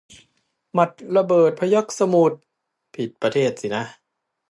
[0.73, 2.39] หมัดระเบิดพยัคฆ์สมุทร
[2.95, 3.83] ผิดประเทศสินะ